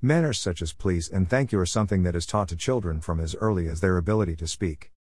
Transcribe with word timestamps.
Manners 0.00 0.38
such 0.38 0.62
as 0.62 0.72
please 0.72 1.08
and 1.08 1.28
thank 1.28 1.50
you 1.50 1.58
are 1.58 1.66
something 1.66 2.04
that 2.04 2.14
is 2.14 2.24
taught 2.24 2.46
to 2.50 2.56
children 2.56 3.00
from 3.00 3.18
as 3.18 3.34
early 3.40 3.66
as 3.66 3.80
their 3.80 3.96
ability 3.96 4.36
to 4.36 4.46
speak. 4.46 4.92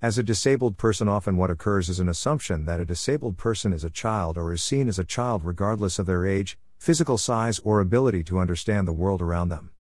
As 0.00 0.16
a 0.16 0.22
disabled 0.22 0.78
person, 0.78 1.08
often 1.08 1.36
what 1.36 1.50
occurs 1.50 1.90
is 1.90 2.00
an 2.00 2.08
assumption 2.08 2.64
that 2.64 2.80
a 2.80 2.86
disabled 2.86 3.36
person 3.36 3.74
is 3.74 3.84
a 3.84 3.90
child 3.90 4.38
or 4.38 4.54
is 4.54 4.62
seen 4.62 4.88
as 4.88 4.98
a 4.98 5.04
child 5.04 5.44
regardless 5.44 5.98
of 5.98 6.06
their 6.06 6.24
age, 6.24 6.56
physical 6.78 7.18
size, 7.18 7.58
or 7.64 7.80
ability 7.80 8.24
to 8.24 8.38
understand 8.38 8.88
the 8.88 8.94
world 8.94 9.20
around 9.20 9.50
them. 9.50 9.72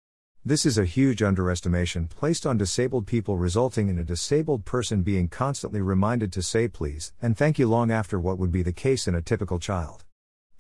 This 0.45 0.67
is 0.67 0.77
a 0.77 0.85
huge 0.85 1.23
underestimation 1.23 2.09
placed 2.09 2.45
on 2.45 2.59
disabled 2.59 3.07
people, 3.07 3.37
resulting 3.37 3.89
in 3.89 4.01
a 4.01 4.05
disabled 4.05 4.65
person 4.65 5.03
being 5.03 5.29
constantly 5.29 5.83
reminded 5.83 6.33
to 6.33 6.43
say 6.43 6.67
please 6.67 7.13
and 7.23 7.37
thank 7.37 7.61
you 7.61 7.69
long 7.69 7.93
after 7.93 8.19
what 8.19 8.39
would 8.39 8.51
be 8.51 8.65
the 8.65 8.73
case 8.73 9.07
in 9.07 9.15
a 9.15 9.23
typical 9.23 9.61
child. 9.61 10.05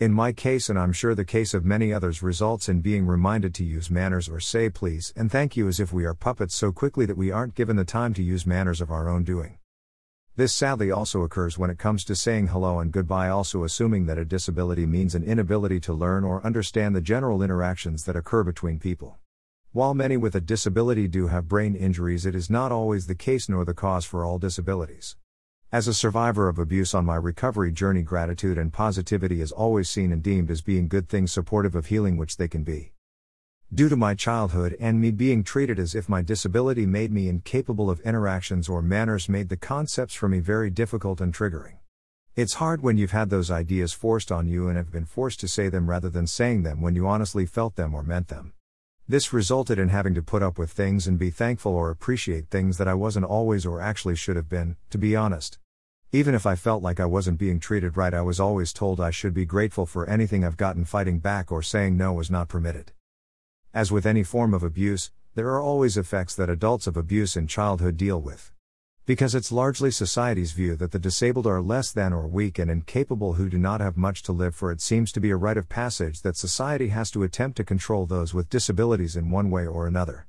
In 0.04 0.12
my 0.12 0.32
case, 0.32 0.68
and 0.68 0.78
I'm 0.78 0.92
sure 0.92 1.14
the 1.14 1.24
case 1.24 1.54
of 1.54 1.64
many 1.64 1.90
others, 1.90 2.22
results 2.22 2.68
in 2.68 2.82
being 2.82 3.06
reminded 3.06 3.54
to 3.54 3.64
use 3.64 3.90
manners 3.90 4.28
or 4.28 4.38
say 4.38 4.68
please 4.68 5.14
and 5.16 5.32
thank 5.32 5.56
you 5.56 5.66
as 5.66 5.80
if 5.80 5.94
we 5.94 6.04
are 6.04 6.12
puppets 6.12 6.54
so 6.54 6.72
quickly 6.72 7.06
that 7.06 7.16
we 7.16 7.30
aren't 7.30 7.54
given 7.54 7.76
the 7.76 7.86
time 7.86 8.12
to 8.12 8.22
use 8.22 8.46
manners 8.46 8.82
of 8.82 8.90
our 8.90 9.08
own 9.08 9.24
doing. 9.24 9.56
This 10.36 10.52
sadly 10.52 10.90
also 10.90 11.22
occurs 11.22 11.56
when 11.56 11.70
it 11.70 11.78
comes 11.78 12.04
to 12.04 12.14
saying 12.14 12.48
hello 12.48 12.80
and 12.80 12.92
goodbye, 12.92 13.30
also 13.30 13.64
assuming 13.64 14.04
that 14.04 14.18
a 14.18 14.26
disability 14.26 14.84
means 14.84 15.14
an 15.14 15.24
inability 15.24 15.80
to 15.80 15.94
learn 15.94 16.22
or 16.22 16.44
understand 16.44 16.94
the 16.94 17.00
general 17.00 17.40
interactions 17.40 18.04
that 18.04 18.14
occur 18.14 18.44
between 18.44 18.78
people. 18.78 19.16
While 19.72 19.94
many 19.94 20.18
with 20.18 20.34
a 20.34 20.40
disability 20.42 21.08
do 21.08 21.28
have 21.28 21.48
brain 21.48 21.74
injuries, 21.74 22.26
it 22.26 22.34
is 22.34 22.50
not 22.50 22.70
always 22.70 23.06
the 23.06 23.14
case 23.14 23.48
nor 23.48 23.64
the 23.64 23.72
cause 23.72 24.04
for 24.04 24.22
all 24.22 24.38
disabilities. 24.38 25.16
As 25.72 25.88
a 25.88 25.94
survivor 25.94 26.48
of 26.48 26.58
abuse 26.58 26.94
on 26.94 27.04
my 27.04 27.16
recovery 27.16 27.72
journey, 27.72 28.02
gratitude 28.02 28.58
and 28.58 28.72
positivity 28.72 29.40
is 29.40 29.50
always 29.50 29.90
seen 29.90 30.12
and 30.12 30.22
deemed 30.22 30.50
as 30.50 30.62
being 30.62 30.86
good 30.86 31.08
things 31.08 31.32
supportive 31.32 31.74
of 31.74 31.86
healing, 31.86 32.16
which 32.16 32.36
they 32.36 32.48
can 32.48 32.62
be. 32.62 32.92
Due 33.72 33.88
to 33.88 33.96
my 33.96 34.14
childhood 34.14 34.76
and 34.78 35.00
me 35.00 35.10
being 35.10 35.42
treated 35.42 35.80
as 35.80 35.96
if 35.96 36.08
my 36.08 36.22
disability 36.22 36.86
made 36.86 37.10
me 37.10 37.28
incapable 37.28 37.90
of 37.90 37.98
interactions 38.00 38.68
or 38.68 38.80
manners, 38.80 39.28
made 39.28 39.48
the 39.48 39.56
concepts 39.56 40.14
for 40.14 40.28
me 40.28 40.38
very 40.38 40.70
difficult 40.70 41.20
and 41.20 41.34
triggering. 41.34 41.78
It's 42.36 42.54
hard 42.54 42.82
when 42.82 42.98
you've 42.98 43.10
had 43.10 43.30
those 43.30 43.50
ideas 43.50 43.92
forced 43.92 44.30
on 44.30 44.46
you 44.46 44.68
and 44.68 44.76
have 44.76 44.92
been 44.92 45.06
forced 45.06 45.40
to 45.40 45.48
say 45.48 45.68
them 45.68 45.90
rather 45.90 46.08
than 46.08 46.26
saying 46.26 46.62
them 46.62 46.80
when 46.80 46.94
you 46.94 47.08
honestly 47.08 47.46
felt 47.46 47.74
them 47.74 47.94
or 47.94 48.04
meant 48.04 48.28
them. 48.28 48.52
This 49.08 49.32
resulted 49.32 49.78
in 49.78 49.88
having 49.88 50.14
to 50.14 50.22
put 50.22 50.42
up 50.42 50.56
with 50.56 50.70
things 50.70 51.06
and 51.06 51.18
be 51.18 51.30
thankful 51.30 51.72
or 51.72 51.90
appreciate 51.90 52.48
things 52.48 52.78
that 52.78 52.88
I 52.88 52.94
wasn't 52.94 53.26
always 53.26 53.66
or 53.66 53.80
actually 53.80 54.16
should 54.16 54.36
have 54.36 54.48
been, 54.48 54.76
to 54.90 54.98
be 54.98 55.14
honest. 55.14 55.58
Even 56.12 56.34
if 56.34 56.46
I 56.46 56.54
felt 56.54 56.82
like 56.82 57.00
I 57.00 57.06
wasn't 57.06 57.38
being 57.38 57.58
treated 57.58 57.96
right, 57.96 58.14
I 58.14 58.22
was 58.22 58.38
always 58.38 58.72
told 58.72 59.00
I 59.00 59.10
should 59.10 59.34
be 59.34 59.44
grateful 59.44 59.86
for 59.86 60.08
anything 60.08 60.44
I've 60.44 60.56
gotten 60.56 60.84
fighting 60.84 61.18
back 61.18 61.50
or 61.50 61.62
saying 61.62 61.96
no 61.96 62.12
was 62.12 62.30
not 62.30 62.48
permitted. 62.48 62.92
As 63.72 63.90
with 63.90 64.06
any 64.06 64.22
form 64.22 64.54
of 64.54 64.62
abuse, 64.62 65.10
there 65.34 65.48
are 65.48 65.60
always 65.60 65.96
effects 65.96 66.36
that 66.36 66.48
adults 66.48 66.86
of 66.86 66.96
abuse 66.96 67.36
in 67.36 67.48
childhood 67.48 67.96
deal 67.96 68.20
with. 68.20 68.52
Because 69.06 69.34
it's 69.34 69.52
largely 69.52 69.90
society's 69.90 70.52
view 70.52 70.76
that 70.76 70.92
the 70.92 70.98
disabled 70.98 71.46
are 71.46 71.60
less 71.60 71.92
than 71.92 72.12
or 72.12 72.26
weak 72.26 72.58
and 72.58 72.70
incapable 72.70 73.34
who 73.34 73.50
do 73.50 73.58
not 73.58 73.82
have 73.82 73.98
much 73.98 74.22
to 74.22 74.32
live 74.32 74.54
for, 74.54 74.72
it 74.72 74.80
seems 74.80 75.12
to 75.12 75.20
be 75.20 75.30
a 75.30 75.36
rite 75.36 75.58
of 75.58 75.68
passage 75.68 76.22
that 76.22 76.36
society 76.36 76.88
has 76.88 77.10
to 77.10 77.22
attempt 77.22 77.56
to 77.58 77.64
control 77.64 78.06
those 78.06 78.32
with 78.32 78.48
disabilities 78.48 79.14
in 79.14 79.30
one 79.30 79.50
way 79.50 79.66
or 79.66 79.86
another. 79.86 80.26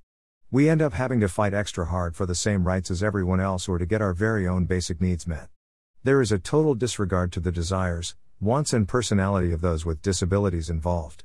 We 0.52 0.68
end 0.68 0.82
up 0.82 0.94
having 0.94 1.22
to 1.22 1.30
fight 1.30 1.54
extra 1.54 1.86
hard 1.86 2.18
for 2.18 2.26
the 2.26 2.36
same 2.36 2.68
rights 2.68 2.92
as 2.92 3.02
everyone 3.02 3.40
else 3.40 3.70
or 3.70 3.78
to 3.78 3.86
get 3.86 4.02
our 4.02 4.14
very 4.14 4.46
own 4.46 4.66
basic 4.66 5.00
needs 5.00 5.26
met. 5.26 5.48
There 6.06 6.22
is 6.22 6.32
a 6.32 6.38
total 6.38 6.76
disregard 6.76 7.32
to 7.32 7.40
the 7.40 7.52
desires, 7.52 8.14
wants, 8.40 8.74
and 8.74 8.88
personality 8.88 9.52
of 9.52 9.62
those 9.62 9.88
with 9.88 10.04
disabilities 10.04 10.70
involved. 10.70 11.24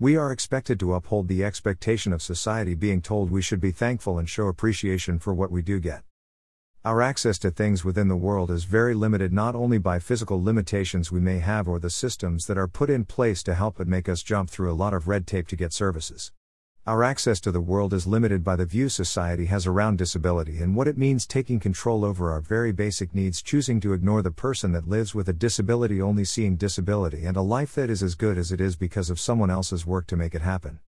We 0.00 0.16
are 0.16 0.32
expected 0.32 0.80
to 0.80 0.94
uphold 0.94 1.28
the 1.28 1.44
expectation 1.44 2.12
of 2.12 2.20
society 2.20 2.74
being 2.74 3.02
told 3.02 3.30
we 3.30 3.40
should 3.40 3.60
be 3.60 3.70
thankful 3.70 4.18
and 4.18 4.28
show 4.28 4.48
appreciation 4.48 5.20
for 5.20 5.32
what 5.32 5.52
we 5.52 5.62
do 5.62 5.78
get. 5.78 6.02
Our 6.84 7.02
access 7.02 7.38
to 7.38 7.52
things 7.52 7.84
within 7.84 8.08
the 8.08 8.16
world 8.16 8.50
is 8.50 8.64
very 8.64 8.94
limited 8.94 9.32
not 9.32 9.54
only 9.54 9.78
by 9.78 10.00
physical 10.00 10.42
limitations 10.42 11.12
we 11.12 11.20
may 11.20 11.38
have 11.38 11.68
or 11.68 11.78
the 11.78 11.88
systems 11.88 12.46
that 12.48 12.58
are 12.58 12.66
put 12.66 12.90
in 12.90 13.04
place 13.04 13.44
to 13.44 13.54
help 13.54 13.76
but 13.76 13.86
make 13.86 14.08
us 14.08 14.24
jump 14.24 14.50
through 14.50 14.72
a 14.72 14.74
lot 14.74 14.92
of 14.92 15.06
red 15.06 15.28
tape 15.28 15.46
to 15.46 15.54
get 15.54 15.72
services. 15.72 16.32
Our 16.88 17.02
access 17.02 17.40
to 17.40 17.50
the 17.50 17.60
world 17.60 17.92
is 17.92 18.06
limited 18.06 18.44
by 18.44 18.54
the 18.54 18.64
view 18.64 18.88
society 18.88 19.46
has 19.46 19.66
around 19.66 19.98
disability 19.98 20.58
and 20.58 20.76
what 20.76 20.86
it 20.86 20.96
means 20.96 21.26
taking 21.26 21.58
control 21.58 22.04
over 22.04 22.30
our 22.30 22.40
very 22.40 22.70
basic 22.70 23.12
needs, 23.12 23.42
choosing 23.42 23.80
to 23.80 23.92
ignore 23.92 24.22
the 24.22 24.30
person 24.30 24.70
that 24.70 24.88
lives 24.88 25.12
with 25.12 25.28
a 25.28 25.32
disability, 25.32 26.00
only 26.00 26.24
seeing 26.24 26.54
disability 26.54 27.24
and 27.24 27.36
a 27.36 27.42
life 27.42 27.74
that 27.74 27.90
is 27.90 28.04
as 28.04 28.14
good 28.14 28.38
as 28.38 28.52
it 28.52 28.60
is 28.60 28.76
because 28.76 29.10
of 29.10 29.18
someone 29.18 29.50
else's 29.50 29.84
work 29.84 30.06
to 30.06 30.16
make 30.16 30.32
it 30.32 30.42
happen. 30.42 30.78